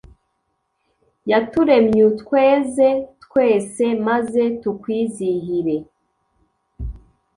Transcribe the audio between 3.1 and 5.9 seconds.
twese maze tukwizihire